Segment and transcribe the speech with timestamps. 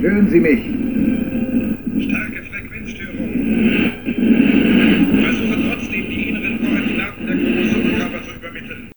[0.00, 0.60] Hören Sie mich.
[2.04, 3.30] Starke Frequenzstörung.
[5.22, 8.90] Versuche trotzdem die inneren Koordinaten der Chromosomkörper zu übermitteln.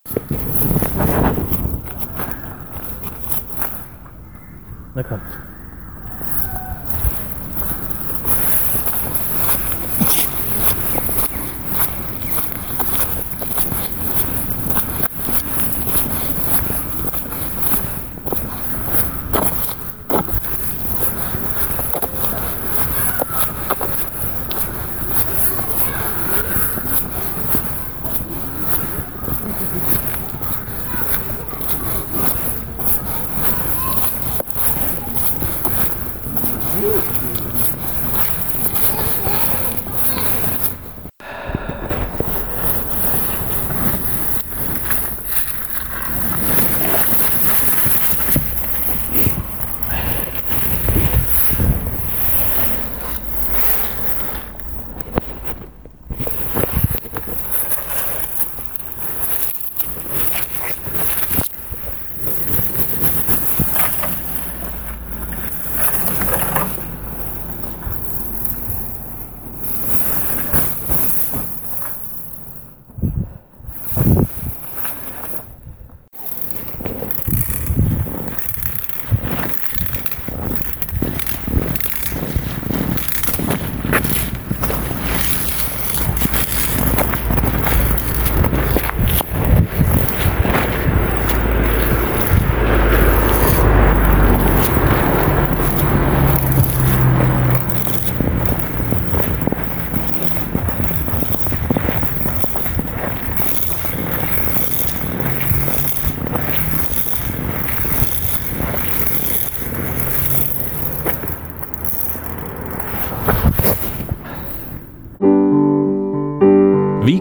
[4.95, 5.19] Na komm.